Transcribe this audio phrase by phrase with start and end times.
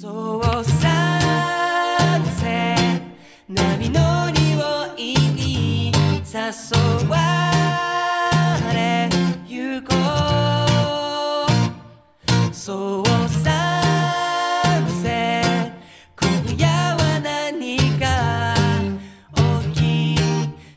[0.00, 3.02] そうさせ
[3.48, 5.90] 波乗りをに
[6.22, 6.38] 誘
[7.08, 7.16] わ
[8.72, 9.08] れ
[9.48, 9.96] ゆこ。
[12.48, 13.72] うそうさ
[15.02, 15.72] せ
[16.20, 18.54] 今夜は何か
[19.74, 19.80] 起
[20.14, 20.16] き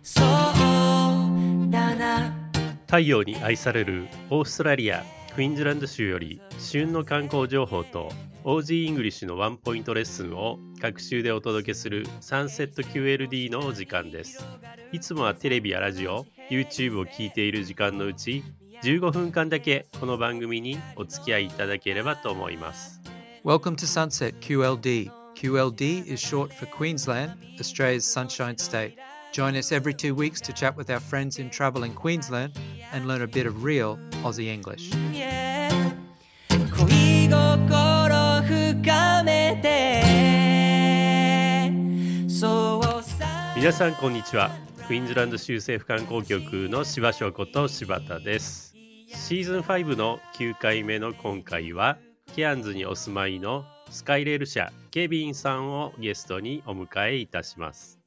[0.01, 2.33] そうだな
[2.87, 5.20] 太陽に愛されるオーストラリア。
[5.33, 8.11] クイーンズランド州より旬の観光情報と
[8.43, 14.45] OG イングリッシュのワンポイントレッスンを各週でお届けするサンセット QLD のお時間です
[14.91, 18.43] いつもはテレビやラジオ YouTube を聞いている時間のうち
[18.83, 22.99] 15分間だけこの番組にお付き合いいただければと思います
[23.45, 25.09] Welcome to Sunset QLD.
[25.35, 28.97] QLD is short for Queensland, Australia's sunshine state.
[29.31, 32.51] Join us every two weeks to chat with our friends in travel in Queensland
[32.91, 34.91] and learn a bit of real Aussie English.
[36.49, 40.01] 恋心深めて
[42.29, 44.51] そうさ皆さんこんにちは
[44.87, 48.75] クイーンズランド州政府観光局の柴翔子と柴田です
[49.07, 51.97] シーズン5の9回目の今回は
[52.35, 58.00] ケアンズにお住まいのスカイレール社ケビンさんをゲストにお迎えいたします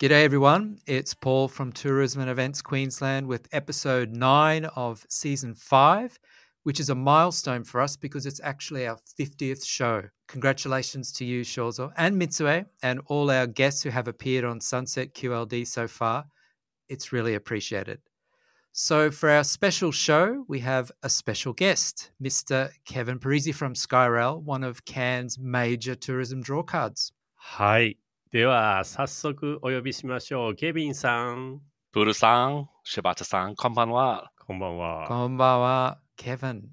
[0.00, 0.78] G'day, everyone.
[0.86, 6.18] It's Paul from Tourism and Events Queensland with episode nine of season five,
[6.62, 10.04] which is a milestone for us because it's actually our 50th show.
[10.26, 15.12] Congratulations to you, Shozo, and Mitsue, and all our guests who have appeared on Sunset
[15.14, 16.24] QLD so far.
[16.88, 18.00] It's really appreciated.
[18.72, 22.70] So, for our special show, we have a special guest, Mr.
[22.86, 27.12] Kevin Parise from Skyrail, one of Cairns' major tourism draw cards.
[28.32, 30.54] では、早速お呼びしましょう。
[30.54, 31.60] ケビンさん。
[31.90, 34.30] ブルさん、柴田さん、こんばんは。
[34.46, 35.08] こんばんは。
[35.08, 35.98] こんばんは。
[36.16, 36.68] Kevin,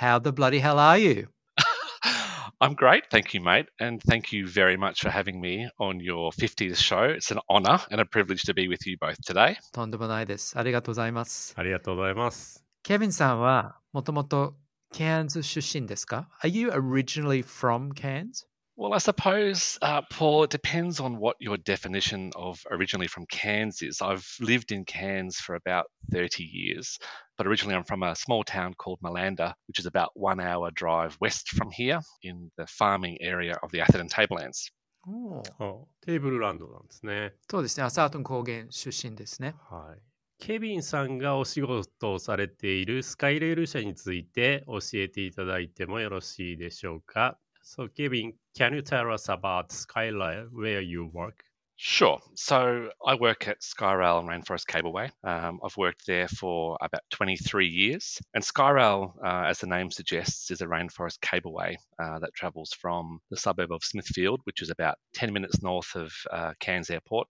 [0.00, 1.28] how the bloody hell are you?
[2.62, 3.10] I'm great.
[3.10, 3.66] Thank you, mate.
[3.78, 7.02] And thank you very much for having me on your 50th show.
[7.02, 9.56] It's an honor and a privilege to be with you both today.
[9.74, 10.58] とんでもないです。
[10.58, 11.52] ありがとうございます。
[11.58, 12.64] ありがとうございます。
[12.82, 14.56] ケビンさんはもともと
[14.94, 18.46] Cairns 出身ですか Are you originally from Cairns?
[18.77, 23.81] Well, I suppose, uh, Paul, it depends on what your definition of originally from Cairns
[23.81, 24.01] is.
[24.01, 26.97] I've lived in Cairns for about 30 years,
[27.37, 31.15] but originally I'm from a small town called Malanda, which is about one hour drive
[31.21, 34.71] west from here in the farming area of the Atherton Tablelands.
[35.07, 37.83] おーあテーブルランドなんですねそうですね。
[37.83, 39.55] アサートン高原出身ですね。
[39.69, 40.01] はい。
[40.39, 47.37] ケビンさんがお仕事をされているスカイレール社について教えていただいてもよろしいでしょうか
[47.68, 51.42] So, Kevin, can you tell us about Skyline, where you work?
[51.74, 52.20] Sure.
[52.36, 55.10] So I work at Skyrail and Rainforest Cableway.
[55.24, 58.18] Um, I've worked there for about 23 years.
[58.34, 63.18] And Skyrail, uh, as the name suggests, is a rainforest cableway uh, that travels from
[63.30, 67.26] the suburb of Smithfield, which is about 10 minutes north of uh, Cairns Airport,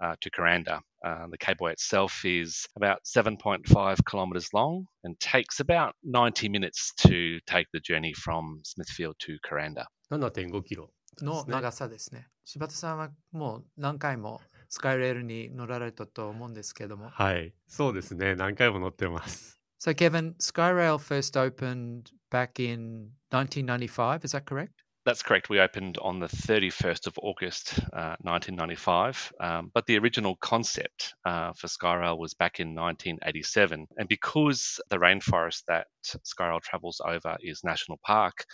[0.00, 0.80] uh, to Kuranda.
[1.04, 7.38] Uh, the cableway itself is about 7.5 kilometres long and takes about 90 minutes to
[7.46, 9.84] take the journey from Smithfield to Kuranda.
[19.80, 24.82] So Kevin, Skyrail first opened back in 1995, is that correct?
[25.07, 25.49] That's correct.
[25.49, 29.33] We opened on the 31st of August, uh, 1995.
[29.41, 33.85] Um, but the original concept uh, for Skyrail was back in 1987.
[33.97, 38.45] And because the rainforest that Skyrail travels over is National Park,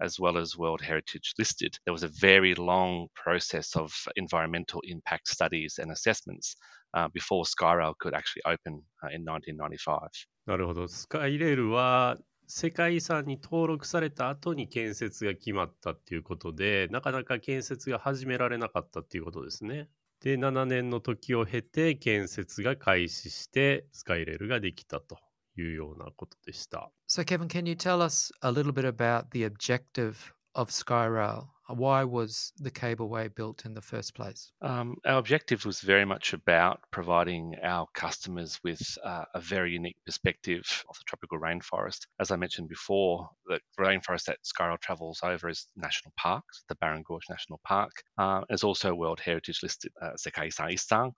[0.00, 5.28] as well as World Heritage listed, there was a very long process of environmental impact
[5.28, 6.56] studies and assessments
[6.94, 10.08] uh, before Skyrail could actually open uh, in 1995.
[10.46, 10.88] なるほど。
[10.88, 12.16] スカイレールは
[12.47, 19.89] 世界遺産に登録された後に建設が決まったっていうことで、なかなか建設が始められなかったっていうことですね。
[20.21, 25.17] で、7年の時を経て建設が開始して、スカイレールができたと
[25.57, 26.91] いうようなことでした。
[27.07, 31.52] So Kevin, can you tell us a little bit about the objective of Skyrail?
[31.67, 34.51] Why was the cableway built in the first place?
[34.61, 39.97] Um, our objective was very much about providing our customers with uh, a very unique
[40.05, 42.01] perspective of the tropical rainforest.
[42.19, 47.03] As I mentioned before, the rainforest that Skyrail travels over is national parks, the Barron
[47.07, 47.91] Gorge National Park.
[48.17, 50.43] Uh, it's also World Heritage listed uh, Sekai.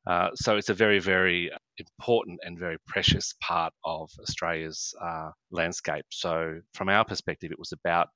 [0.08, 6.06] Uh, so it's a very, very important and very precious part of Australia's uh, landscape.
[6.10, 8.10] So from our perspective, it was about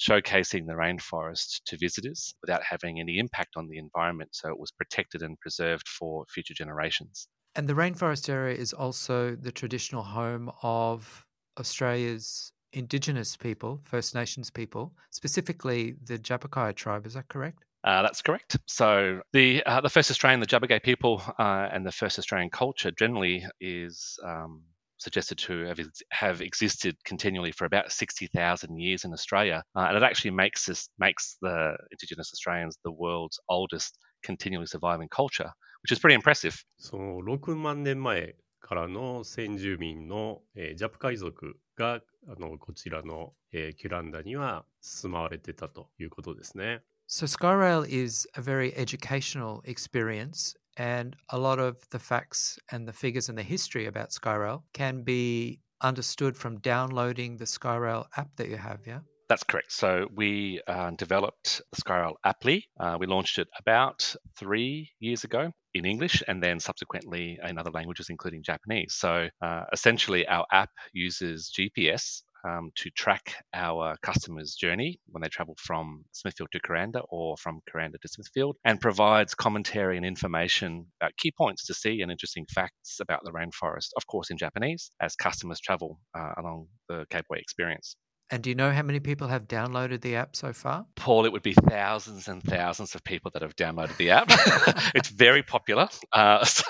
[0.00, 4.30] showcasing the rainforest to visitors without having any impact on the environment.
[4.32, 7.28] So it was protected and preserved for future generations.
[7.56, 11.24] And the rainforest area is also the traditional home of
[11.58, 17.06] Australia's indigenous people, First Nations people, specifically the Djabugay tribe.
[17.06, 17.64] Is that correct?
[17.84, 18.56] Uh, that's correct.
[18.66, 22.90] So the uh, the first Australian, the Djabugay people, uh, and the first Australian culture
[22.90, 24.62] generally is um,
[24.97, 25.79] suggested to have,
[26.11, 30.89] have existed continually for about 60,000 years in Australia, uh, and it actually makes this
[30.99, 35.51] makes the Indigenous Australians the world's oldest continually surviving culture,
[35.83, 36.55] which is pretty impressive.
[36.77, 46.81] その6万年前からの先住民の、えージャプ海族があのこちらの、えーキュランダには住まわれてたということですね。
[47.07, 52.92] So Skyrail is a very educational experience, and a lot of the facts and the
[52.92, 58.48] figures and the history about Skyrail can be understood from downloading the Skyrail app that
[58.48, 58.80] you have.
[58.86, 59.00] Yeah.
[59.28, 59.72] That's correct.
[59.72, 62.62] So we uh, developed the Skyrail Apply.
[62.78, 67.70] Uh, we launched it about three years ago in English and then subsequently in other
[67.70, 68.94] languages, including Japanese.
[68.94, 75.28] So uh, essentially, our app uses GPS um, to track our customers' journey when they
[75.28, 80.86] travel from Smithfield to Kuranda or from Kuranda to Smithfield and provides commentary and information
[81.00, 84.90] about key points to see and interesting facts about the rainforest, of course, in Japanese,
[85.00, 87.96] as customers travel uh, along the cableway experience.
[88.30, 90.86] And do you know how many people have downloaded the app so far?
[90.96, 94.26] Paul, it would be thousands and thousands of people that have downloaded the app.
[94.94, 96.64] it's very popular, uh, so,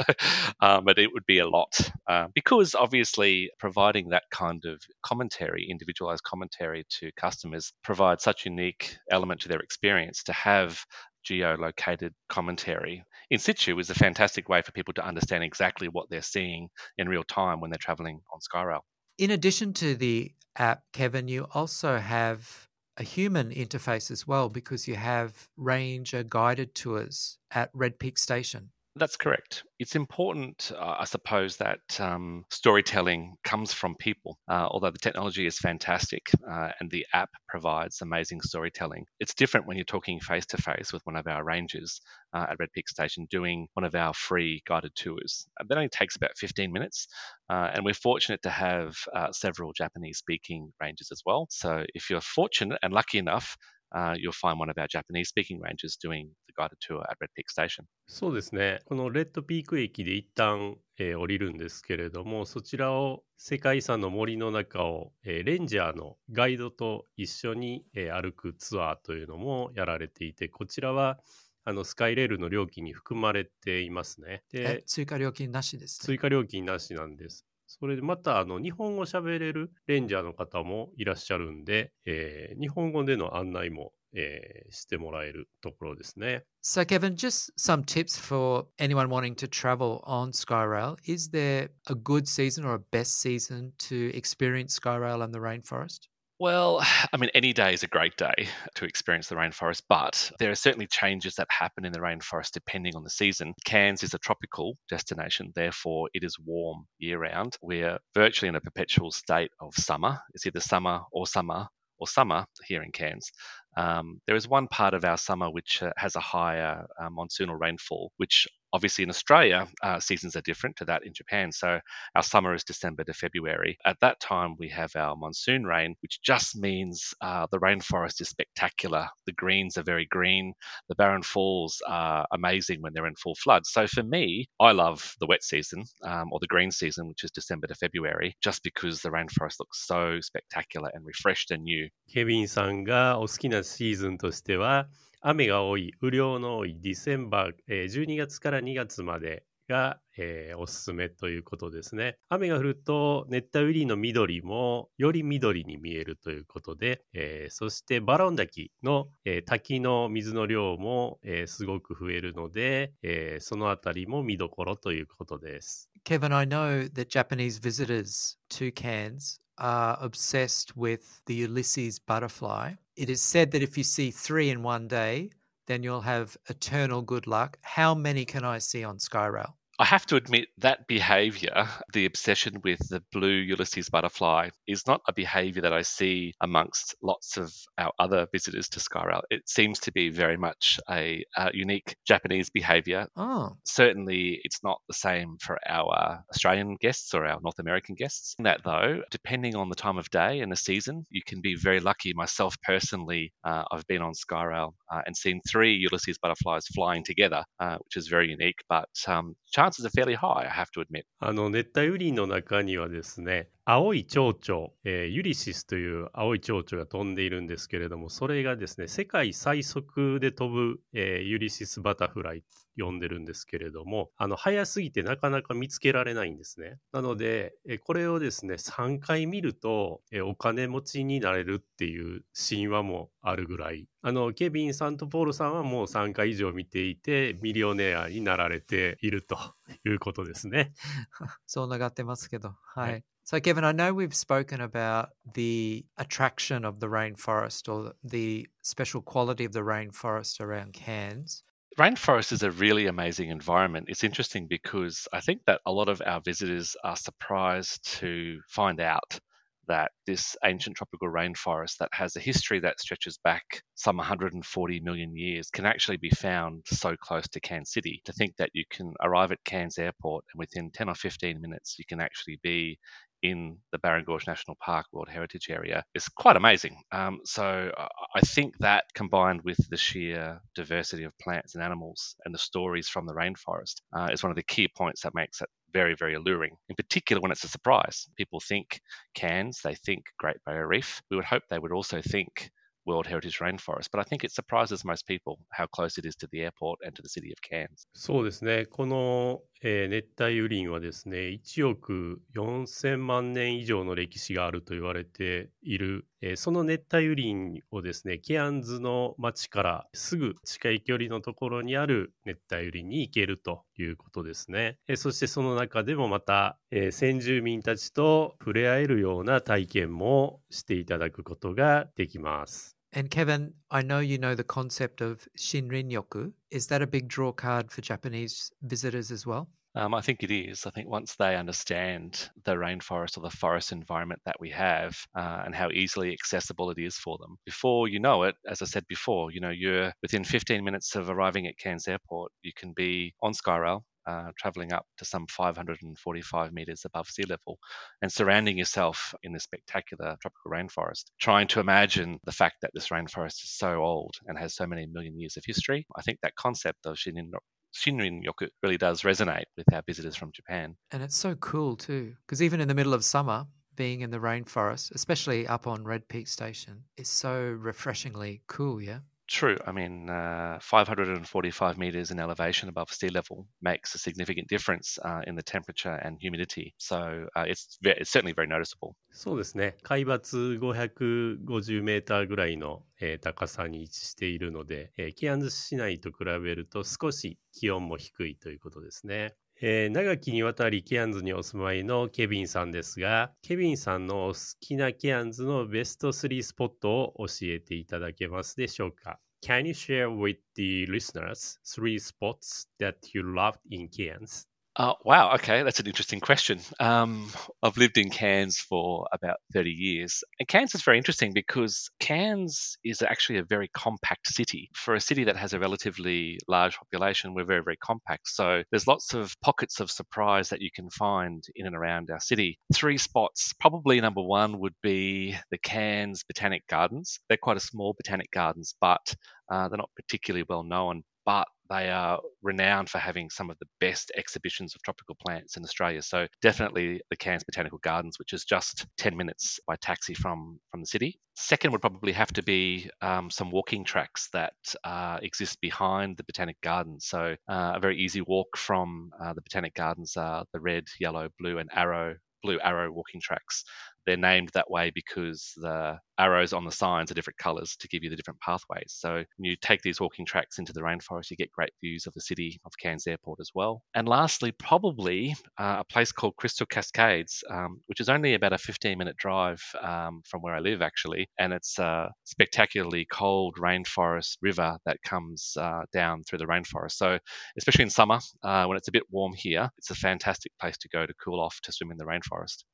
[0.60, 5.68] um, but it would be a lot uh, because obviously providing that kind of commentary,
[5.70, 10.24] individualized commentary to customers, provides such unique element to their experience.
[10.24, 10.84] To have
[11.24, 16.20] geolocated commentary in situ is a fantastic way for people to understand exactly what they're
[16.20, 16.68] seeing
[16.98, 18.80] in real time when they're traveling on Skyrail.
[19.18, 24.86] In addition to the app, Kevin, you also have a human interface as well because
[24.86, 28.70] you have ranger guided tours at Red Peak Station.
[28.96, 29.64] That's correct.
[29.80, 34.38] It's important, uh, I suppose, that um, storytelling comes from people.
[34.48, 39.66] Uh, although the technology is fantastic uh, and the app provides amazing storytelling, it's different
[39.66, 42.00] when you're talking face to face with one of our rangers
[42.34, 45.48] uh, at Red Peak Station doing one of our free guided tours.
[45.60, 47.08] Uh, That only takes about 15 minutes,
[47.50, 48.94] uh, and we're fortunate to have
[49.32, 51.48] several Japanese speaking rangers as well.
[51.50, 53.56] So if you're fortunate and lucky enough,
[53.94, 57.48] uh, you'll find one of our Japanese speaking rangers doing guided tour at Red Peak
[57.50, 57.84] Station.
[58.06, 58.80] そうですね。
[58.84, 71.18] このレッドピーク駅で一旦、えー降りるんですけれども、そちらを世界遺産の森の中を、えーレンジャーのガイドと一緒に、えー歩くツアーというのもやられていて、こちらは
[71.64, 74.44] あのスカイレールの料金に含まれていますね。
[74.52, 76.04] えで、追加料金なしですね。
[76.06, 77.46] 追加料金なしなんです。
[77.66, 86.43] それでまたあの日本語喋れるレンジャーの方もいらっしゃるんで、えー日本語での案内も、えーしてもらえるところですね。
[86.61, 90.97] So, Kevin, just some tips for anyone wanting to travel on Skyrail.
[91.05, 96.07] Is there a good season or a best season to experience Skyrail and the rainforest?
[96.41, 100.49] Well, I mean, any day is a great day to experience the rainforest, but there
[100.49, 103.53] are certainly changes that happen in the rainforest depending on the season.
[103.65, 107.57] Cairns is a tropical destination, therefore, it is warm year round.
[107.61, 110.19] We're virtually in a perpetual state of summer.
[110.33, 111.67] It's either summer or summer
[111.97, 113.29] or summer here in Cairns.
[113.76, 117.58] Um, there is one part of our summer which uh, has a higher uh, monsoonal
[117.58, 121.52] rainfall, which Obviously, in Australia, uh, seasons are different to that in Japan.
[121.52, 121.78] So
[122.16, 123.78] our summer is December to February.
[123.86, 128.30] At that time, we have our monsoon rain, which just means uh, the rainforest is
[128.30, 129.06] spectacular.
[129.26, 130.54] The greens are very green.
[130.88, 133.64] The Barron Falls are amazing when they're in full flood.
[133.64, 137.30] So for me, I love the wet season um, or the green season, which is
[137.30, 141.88] December to February, just because the rainforest looks so spectacular and refreshed and new.
[142.12, 144.88] ケビンさんがお好きなシーズンとしては
[145.26, 152.18] 雨が多い、雨量の多いディセンバー、えー12月から2月までが、えーおすすめということですね。
[152.28, 165.88] 雨が降ると熱帯雨林の緑もより緑に見えるということで、えーそしてバロン滝の、えー滝の水の量も、えーすごく増えるので、えーそのあたりも見どころということです。
[166.04, 172.74] Kevin, I know that Japanese visitors to Cairns are obsessed with the Ulysses butterfly.
[172.96, 175.30] It is said that if you see three in one day,
[175.66, 177.58] then you'll have eternal good luck.
[177.62, 179.54] How many can I see on Skyrail?
[179.78, 185.00] I have to admit that behavior, the obsession with the blue Ulysses butterfly, is not
[185.08, 189.22] a behavior that I see amongst lots of our other visitors to Skyrail.
[189.30, 193.08] It seems to be very much a, a unique Japanese behavior.
[193.16, 198.36] Oh, Certainly, it's not the same for our Australian guests or our North American guests.
[198.38, 201.56] In that, though, depending on the time of day and the season, you can be
[201.56, 202.12] very lucky.
[202.14, 207.44] Myself personally, uh, I've been on Skyrail uh, and seen three Ulysses butterflies flying together,
[207.58, 208.58] uh, which is very unique.
[208.68, 211.04] But um, chances are fairly high, I have to admit.
[211.20, 222.44] あの熱帯雨林の中にはですね青い蝶々、えーユリシスという青い蝶々が飛んでいるんですけれども、それがですね、世界最速で飛ぶ、えーユリシスバタフライ
[222.76, 226.78] 呼んでるんですけれども、あの、早すぎてなかなか見つけられないんですね。
[226.92, 239.38] なので、えーこれをですね、3回見ると、えーお金持ちになれるっていう神話もあるぐらい、あの、ケビンさんとポールさんはもう3回以上見ていて、ミリオネアになられていると
[239.86, 240.74] いうことですね。
[241.46, 242.54] そう願ってますけど。
[242.62, 242.92] はい。
[242.92, 249.00] はい So, Kevin, I know we've spoken about the attraction of the rainforest or the special
[249.00, 251.42] quality of the rainforest around Cairns.
[251.78, 253.86] Rainforest is a really amazing environment.
[253.88, 258.78] It's interesting because I think that a lot of our visitors are surprised to find
[258.78, 259.18] out
[259.66, 265.16] that this ancient tropical rainforest that has a history that stretches back some 140 million
[265.16, 268.02] years can actually be found so close to Cairns City.
[268.04, 271.76] To think that you can arrive at Cairns Airport and within 10 or 15 minutes
[271.78, 272.78] you can actually be
[273.24, 276.82] in the Barron Gorge National Park World Heritage Area is quite amazing.
[276.92, 277.72] Um, so
[278.14, 282.86] I think that combined with the sheer diversity of plants and animals and the stories
[282.86, 286.14] from the rainforest uh, is one of the key points that makes it very, very
[286.14, 288.06] alluring, in particular when it's a surprise.
[288.18, 288.78] People think
[289.14, 291.00] Cairns, they think Great Barrier Reef.
[291.10, 292.50] We would hope they would also think
[292.86, 296.28] World Heritage Rainforest, but I think it surprises most people how close it is to
[296.30, 297.86] the airport and to the city of Cairns.
[297.94, 298.66] そうですね。
[298.66, 314.78] このえー熱帯雨林はですね、1億4000万年以上の歴史があると言われている、えーその熱帯雨林をですね、ケアンズの町からすぐ近い距離のところにある熱帯雨林に行けるということですね。
[314.88, 322.73] えーそしてその中でもまた、えー先住民たちと触れ合えるような体験もしていただくことができます。
[322.96, 326.32] And Kevin, I know you know the concept of Shinrin-yoku.
[326.52, 329.48] Is that a big draw card for Japanese visitors as well?
[329.74, 330.64] Um, I think it is.
[330.64, 335.42] I think once they understand the rainforest or the forest environment that we have uh,
[335.44, 338.84] and how easily accessible it is for them, before you know it, as I said
[338.88, 343.12] before, you know, you're within 15 minutes of arriving at Cairns Airport, you can be
[343.20, 343.82] on Skyrail.
[344.06, 347.58] Uh, traveling up to some 545 meters above sea level
[348.02, 351.04] and surrounding yourself in this spectacular tropical rainforest.
[351.18, 354.86] Trying to imagine the fact that this rainforest is so old and has so many
[354.86, 355.86] million years of history.
[355.96, 357.30] I think that concept of Shinrin
[357.74, 360.76] Yoku really does resonate with our visitors from Japan.
[360.90, 364.18] And it's so cool too, because even in the middle of summer, being in the
[364.18, 369.00] rainforest, especially up on Red Peak Station, is so refreshingly cool, yeah?
[369.26, 369.56] True.
[369.66, 375.22] I mean, uh, 545 meters in elevation above sea level makes a significant difference uh,
[375.26, 376.74] in the temperature and humidity.
[376.78, 378.96] So uh, it's ve- it's certainly very noticeable.
[379.12, 379.76] そうですね。
[379.82, 389.36] 海抜550メーターぐらいの、えー高さに位置しているので、えーケアンズ市内と比べると少し気温も低いということですね。
[389.60, 404.48] えー長きにわたりケアンズにお住まいのケビンさんですが、ケビンさんのお好きなケアンズのベスト3スポットを教えていただけますでしょうか？Can you share with the listeners three spots that you loved in Cairns?
[404.76, 405.34] Uh, wow.
[405.34, 406.58] Okay, that's an interesting question.
[406.80, 407.30] Um,
[407.62, 410.24] I've lived in Cairns for about 30 years.
[410.40, 414.70] And Cairns is very interesting because Cairns is actually a very compact city.
[414.74, 418.26] For a city that has a relatively large population, we're very, very compact.
[418.26, 422.20] So there's lots of pockets of surprise that you can find in and around our
[422.20, 422.58] city.
[422.74, 423.52] Three spots.
[423.60, 427.20] Probably number one would be the Cairns Botanic Gardens.
[427.28, 429.14] They're quite a small botanic gardens, but
[429.48, 431.04] uh, they're not particularly well known.
[431.24, 435.64] But they are renowned for having some of the best exhibitions of tropical plants in
[435.64, 436.02] Australia.
[436.02, 440.80] So definitely the Cairns Botanical Gardens, which is just 10 minutes by taxi from, from
[440.80, 441.18] the city.
[441.34, 444.54] Second would probably have to be um, some walking tracks that
[444.84, 447.06] uh, exist behind the Botanic Gardens.
[447.06, 451.28] So uh, a very easy walk from uh, the Botanic Gardens are the red, yellow,
[451.38, 453.64] blue, and arrow blue arrow walking tracks.
[454.06, 458.04] They're named that way because the arrows on the signs are different colors to give
[458.04, 458.94] you the different pathways.
[458.96, 462.14] So when you take these walking tracks into the rainforest, you get great views of
[462.14, 463.82] the city of Cairns Airport as well.
[463.94, 468.58] And lastly, probably uh, a place called Crystal Cascades, um, which is only about a
[468.58, 471.28] 15 minute drive um, from where I live, actually.
[471.38, 476.92] And it's a spectacularly cold rainforest river that comes uh, down through the rainforest.
[476.92, 477.18] So,
[477.58, 480.88] especially in summer, uh, when it's a bit warm here, it's a fantastic place to
[480.88, 482.64] go to cool off to swim in the rainforest.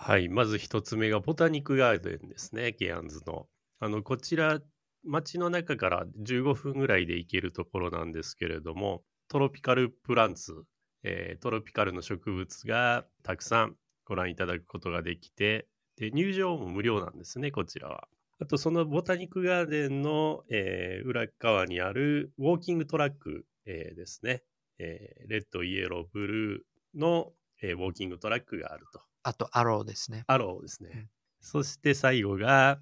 [0.00, 3.48] はい、まず一つ目がボタニックガーデンですね、ケアンズの。
[3.80, 4.60] あの、こちら、
[5.04, 10.64] 街の中から15分ぐらいで行けるところなんですけれども、トロピカルプランツ、
[11.02, 18.08] えートロピカルの植物がたくさんご覧いただくことができて、で、入場も無料なんですね、こちらは。
[18.38, 24.44] あと、そのボタニックガーデンの、えー裏側にあるウォーキングトラック、えーですね、
[24.78, 29.00] えーレッド、イエロー、ブルーのえーウォーキングトラックがあると。
[29.22, 30.24] あと、アローですね。
[30.26, 30.90] アローですね。
[30.94, 31.08] うん
[31.40, 32.80] そして最後が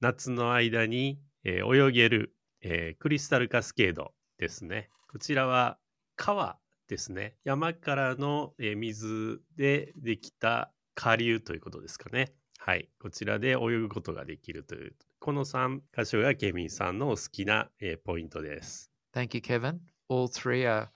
[0.00, 4.88] 夏の間に、えー泳げる、えークリスタルカスケードですね。
[5.12, 5.78] こちらは
[6.16, 6.58] 川
[6.88, 7.36] ですね。
[7.44, 12.32] 山からの、えー水でできた下流ということですかね。
[12.58, 12.88] はい。
[12.98, 14.96] こちらで泳ぐことができるという。
[15.20, 18.90] この3箇所がケビンさんのお好きな、えーポイントです。
[19.12, 19.80] Thank you, Kevin.
[20.08, 20.88] All three are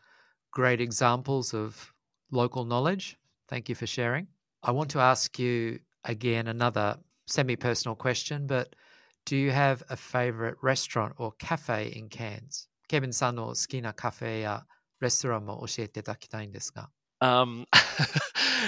[0.51, 1.93] great examples of
[2.33, 3.19] local knowledge.
[3.52, 4.28] Thank you for sharing.
[4.64, 6.98] I want to ask you again another
[7.28, 8.76] semi personal question, but
[9.26, 12.68] do you have a favorite restaurant or cafe in Cairns?
[12.90, 14.66] Kevin さんの好きなカフェや
[15.02, 16.90] レストランも教えていただきたいんですが。
[17.20, 17.66] Um,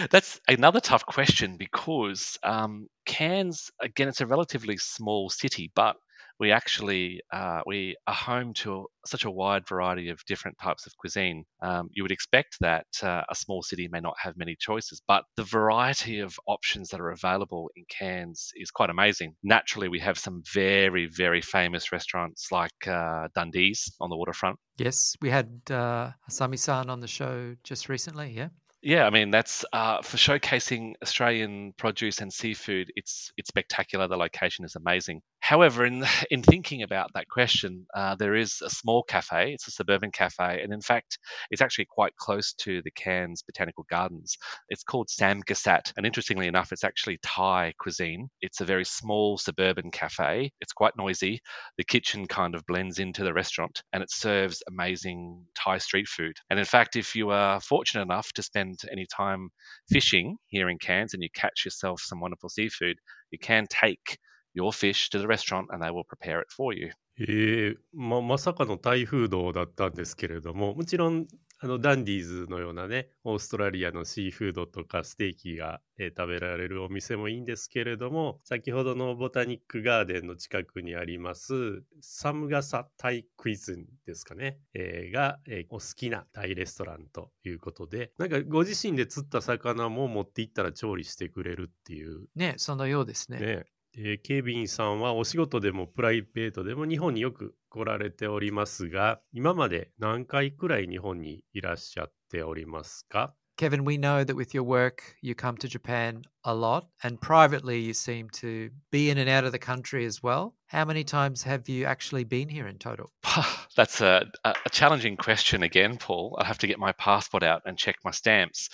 [0.10, 5.96] that's another tough question because um, Cairns, again, it's a relatively small city, but
[6.39, 10.97] we actually uh, we are home to such a wide variety of different types of
[10.97, 11.45] cuisine.
[11.63, 15.25] Um, you would expect that uh, a small city may not have many choices, but
[15.37, 19.35] the variety of options that are available in Cairns is quite amazing.
[19.43, 24.59] Naturally, we have some very very famous restaurants like uh, Dundee's on the waterfront.
[24.77, 28.49] Yes, we had uh, Asami san on the show just recently, yeah?
[28.85, 32.93] Yeah, I mean that's uh, for showcasing Australian produce and seafood.
[32.97, 34.09] It's it's spectacular.
[34.09, 35.23] The location is amazing.
[35.45, 39.53] However, in in thinking about that question, uh, there is a small cafe.
[39.53, 41.19] It's a suburban cafe, and in fact,
[41.51, 44.39] it's actually quite close to the Cairns Botanical Gardens.
[44.71, 48.31] It's called Sam Samgasat, and interestingly enough, it's actually Thai cuisine.
[48.41, 50.51] It's a very small suburban cafe.
[50.63, 51.43] It's quite noisy.
[51.77, 56.39] The kitchen kind of blends into the restaurant, and it serves amazing Thai street food.
[56.49, 59.51] And in fact, if you are fortunate enough to spend any time
[59.93, 62.97] fishing here in Cairns and you catch yourself some wonderful seafood,
[63.31, 64.17] you can take
[64.55, 66.93] your fish to the restaurant and they will prepare it for you.
[67.19, 71.29] えーままさかのタイフードだったんですけれどももちろん
[71.61, 93.39] あのダンディーズのようなねオーストラリアのシーフードとかステーキが、えー食べられるお店もいいんですけれども先ほどのボタニックガーデンの近くにありますサムガサタイクイズンですかね、えーが、えーお好きなタイレストランということでなんかご自身で釣った魚も持って行ったら調理してくれるっていうね、そのようですね。
[93.39, 93.65] ね
[93.98, 107.80] えーケビンさんはお仕事でもプライベートでも日本によく来られておりますが今まで何回くらい日本にいらっしゃっておりますか Kevin, we know that with your work, you come to Japan a lot, and privately,
[107.82, 110.56] you seem to be in and out of the country as well.
[110.68, 113.12] How many times have you actually been here in total?
[113.76, 116.38] That's a, a a challenging question again, Paul.
[116.40, 118.70] I'll have to get my passport out and check my stamps.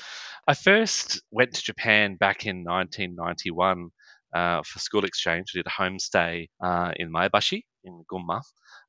[0.48, 3.90] I first went to Japan back in 1991
[4.35, 5.53] uh, for school exchange.
[5.55, 8.41] I did a homestay uh, in Maebashi in Gunma.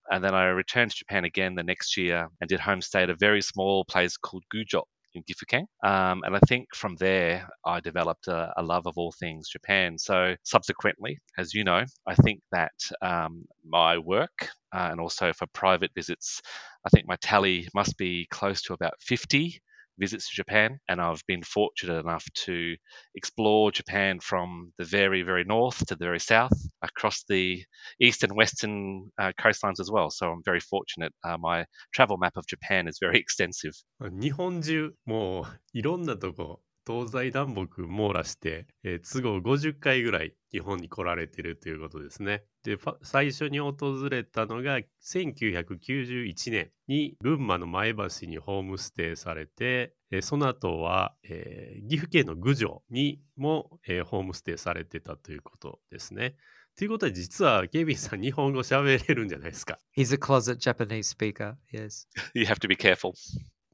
[0.10, 3.16] And then I returned to Japan again the next year and did homestay at a
[3.16, 5.66] very small place called Gujo in Gifu-ken.
[5.84, 9.98] Um, and I think from there, I developed a, a love of all things Japan.
[9.98, 15.48] So subsequently, as you know, I think that um, my work uh, and also for
[15.54, 16.42] private visits,
[16.86, 19.62] I think my tally must be close to about 50
[19.99, 20.79] visits to Japan.
[20.89, 22.77] And I've been fortunate enough to
[23.15, 27.65] explore Japan from the very, very north to the very south, across the
[28.01, 30.11] east and western uh, coastlines as well.
[30.11, 31.12] So I'm very fortunate.
[31.25, 33.75] Uh, my travel map of Japan is very extensive.
[34.01, 42.44] 日本中もういろんなとこ 東西南北網羅して、えー都合50回ぐらい日本に来られてるということですね。
[42.63, 43.76] で最初に訪
[44.10, 56.36] れたのが1991年に群馬の前橋にホームステイされて、えーその後は、えー岐阜県の郡上にも、えーホームステイされてたということですね。
[56.78, 61.56] ということは実はケビンさん日本語喋れるんじゃないですか？He's a closet Japanese speaker.
[61.74, 63.13] Yes, You have to be careful.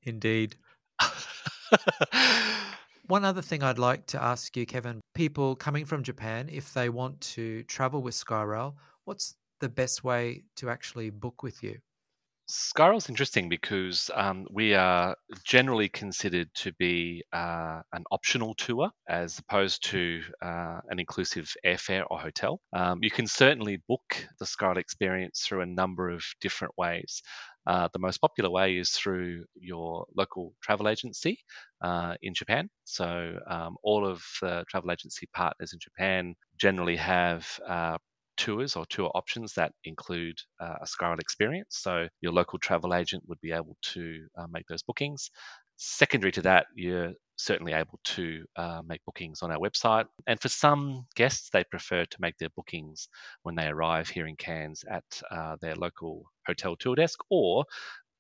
[0.06, 0.56] indeed.
[3.08, 6.90] One other thing I'd like to ask you, Kevin people coming from Japan, if they
[6.90, 11.80] want to travel with Skyrail, what's the best way to actually book with you?
[12.50, 19.38] Skyrail's interesting because um, we are generally considered to be uh, an optional tour as
[19.40, 22.62] opposed to uh, an inclusive airfare or hotel.
[22.72, 27.22] Um, you can certainly book the Skyrail experience through a number of different ways.
[27.68, 31.38] Uh, the most popular way is through your local travel agency
[31.82, 32.70] uh, in Japan.
[32.86, 37.98] So, um, all of the travel agency partners in Japan generally have uh,
[38.38, 41.80] tours or tour options that include uh, a Skyrail experience.
[41.82, 45.30] So your local travel agent would be able to uh, make those bookings.
[45.76, 50.06] Secondary to that, you're certainly able to uh, make bookings on our website.
[50.26, 53.10] And for some guests, they prefer to make their bookings
[53.44, 57.66] when they arrive here in Cairns at uh, their local hotel tour desk or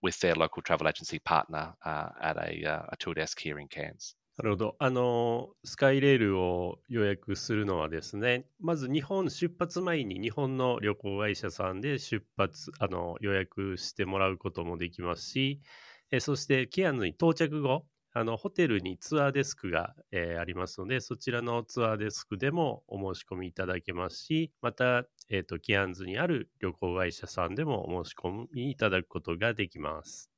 [0.03, 3.67] with their local travel agency partner uh, at a, uh, a tour desk here in
[3.67, 4.15] Cairns.
[4.37, 4.75] なるほど。
[4.77, 15.59] あの、スカイレールを予約するのはですね、まず日本出発前に日本の旅行会社さんで出発、あの、予約してもらうこともできますし、
[16.11, 30.31] えそしてケアンズに到着後、あの、ホテルにツアーデスクが、えーありますので、そちらのツアーデスクでもお申し込みいただけますし、また、えっ、と、ケアンズにある旅行会社さんでもお申し込みいただくことができます。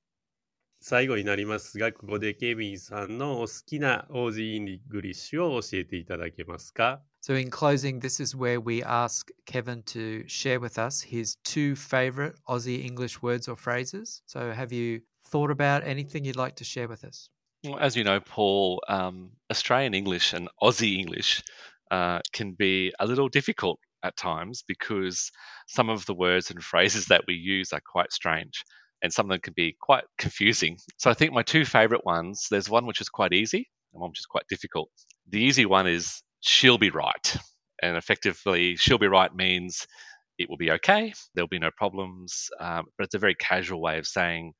[0.82, 11.38] 最後になりますが、ここでケビンさんのお好きなオージーイングリッシュを教えていただけますか So, in closing, this is where we ask Kevin to share with us his
[11.46, 14.22] two favorite Aussie English words or phrases.
[14.26, 17.30] So, have you thought about anything you'd like to share with us?
[17.64, 21.44] Well, As you know, Paul, um, Australian English and Aussie English
[21.92, 25.30] uh, can be a little difficult at times because
[25.68, 28.64] some of the words and phrases that we use are quite strange
[29.02, 30.78] and some of them can be quite confusing.
[30.98, 34.12] So I think my two favorite ones there's one which is quite easy and one
[34.12, 34.90] which is quite difficult.
[35.30, 37.36] The easy one is she'll be right.
[37.82, 39.88] And effectively, she'll be right means
[40.38, 43.98] it will be okay, there'll be no problems, um, but it's a very casual way
[43.98, 44.54] of saying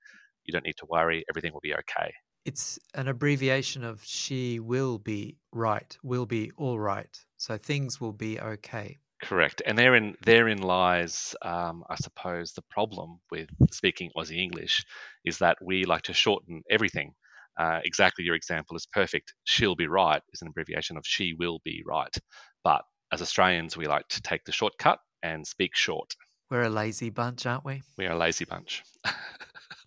[0.46, 2.14] you don't need to worry, everything will be okay.
[2.50, 7.16] It's an abbreviation of she will be right, will be all right.
[7.38, 8.98] So, things will be okay.
[9.22, 14.84] Correct, and therein therein lies, um, I suppose, the problem with speaking Aussie English
[15.24, 17.14] is that we like to shorten everything.
[17.56, 19.36] Uh, exactly, your example is perfect.
[19.44, 22.18] She'll be right is an abbreviation of she will be right,
[22.64, 22.82] but
[23.12, 26.16] as Australians, we like to take the shortcut and speak short.
[26.50, 27.84] We're a lazy bunch, aren't we?
[27.96, 28.82] We are a lazy bunch.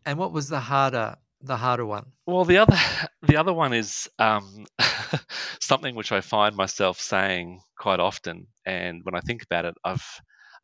[0.05, 2.07] And what was the harder, the harder one?
[2.26, 2.76] Well, the other
[3.22, 4.66] the other one is um,
[5.61, 10.05] something which I find myself saying quite often, and when I think about it, I've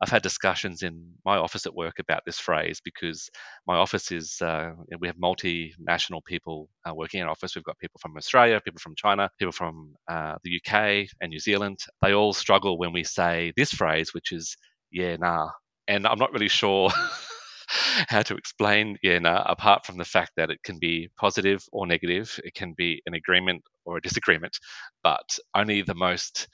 [0.01, 3.29] I've had discussions in my office at work about this phrase because
[3.67, 7.53] my office is uh, we have multinational people uh, working in office.
[7.55, 11.39] We've got people from Australia, people from China, people from uh, the UK and New
[11.39, 11.79] Zealand.
[12.01, 14.55] They all struggle when we say this phrase, which is
[14.91, 15.49] "yeah nah,"
[15.87, 16.89] and I'm not really sure
[18.07, 21.85] how to explain yeah nah apart from the fact that it can be positive or
[21.87, 22.39] negative.
[22.43, 24.57] It can be an agreement or a disagreement,
[25.03, 26.47] but only the most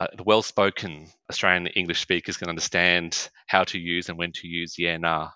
[0.00, 4.78] uh, the well-spoken Australian English speakers can understand how to use and when to use
[4.78, 5.30] yeah nah.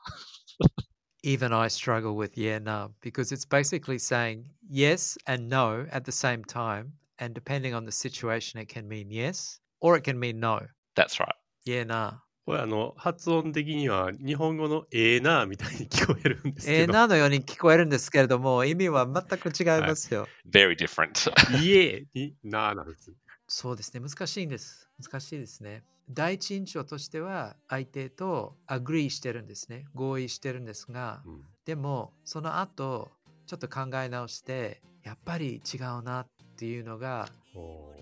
[1.25, 6.13] Even I struggle with yeah, no, because it's basically saying yes and no at the
[6.13, 6.95] same time.
[7.19, 10.67] And depending on the situation, it can mean yes or it can mean no.
[10.97, 11.35] That's right.
[11.65, 12.15] Yeah, nah.
[12.45, 20.27] これあの、発音的には日本語のええなみたいに聞こえるんですえー、けど、なのように聞こえるんですけれども、意味は全く違いますよ。
[20.51, 21.31] Very different.
[21.63, 23.13] いえにななんです。
[23.47, 24.89] そうですね、難しいんです。
[25.01, 25.85] 難しいですね。
[26.11, 29.85] 第一印象としては、相手とアグリーしてるんですね。
[29.95, 33.13] 合意してるんですが、うんでも、その後、
[33.47, 36.27] ちょっと考え直して、やっぱり違うなっ
[36.57, 37.93] ていうのがお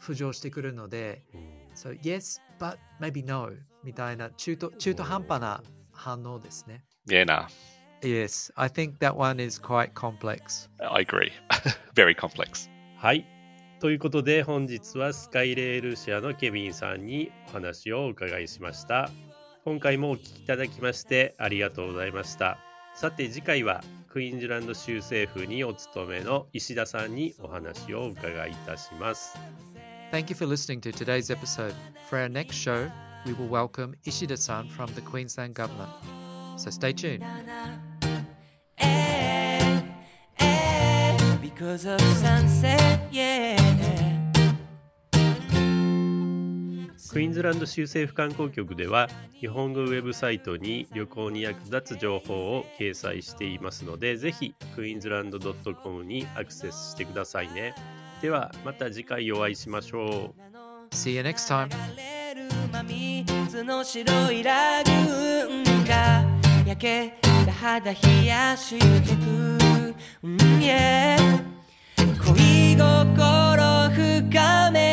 [0.00, 3.50] 浮上してくるので、ーうん So, yes, but maybe no
[3.84, 6.84] みたいな中途中途半端な反応ですね。
[7.06, 7.46] yeah nah.
[8.00, 10.68] Yes, I think that one is quite complex.
[10.78, 11.32] I agree.
[11.94, 12.70] Very complex.
[12.96, 13.26] はい。
[13.80, 19.10] ということで本日はスカイレール社のケビンさんにお話をお伺いしました。
[19.64, 22.58] 今回もお聞きいただきましてありがとうございました。
[22.94, 29.38] さて次回はクイーンズランド州政府にお勤めの石田さんにお話をお伺いいたします。
[30.10, 31.74] Thank you for listening to today's episode.
[32.08, 32.90] For our next show,
[33.26, 35.90] we will welcome Ishida-san from the Queensland government.
[36.56, 37.22] So stay tuned.
[38.78, 39.82] Eh,
[40.38, 43.56] eh, because of sunset, yeah.
[47.10, 57.74] クイーンズランド州政府観光局では日本語ウェブサイトに旅行に役立つ情報を掲載していますのでぜひクイーンズランド .com にアクセスしてくださいね
[58.20, 61.68] ではまた次回お会いしましょう See you next time.
[61.68, 66.24] 流れる真水の白いラグーンが
[66.66, 69.20] 焼けた肌冷やしてく、
[70.22, 71.16] うん yeah
[72.24, 74.87] 恋心深め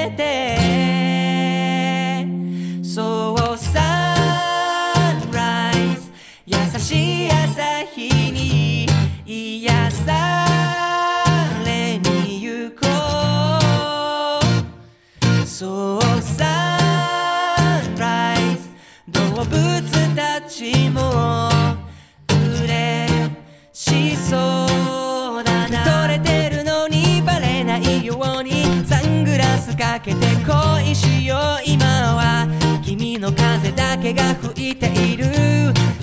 [29.76, 31.86] かけて恋しよう今
[32.16, 32.48] は
[32.84, 35.26] 君の風だけが吹いている。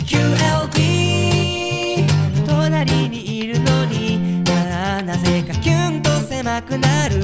[0.04, 2.04] QLB
[2.46, 7.22] 隣にいるのになぜかキュンと狭くなる。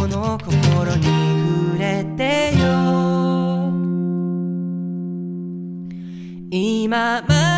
[0.00, 2.64] この心に触れてよ。
[6.50, 7.53] 今まで